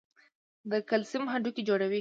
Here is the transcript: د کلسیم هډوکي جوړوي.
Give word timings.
د 0.69 0.71
کلسیم 0.89 1.23
هډوکي 1.31 1.61
جوړوي. 1.67 1.89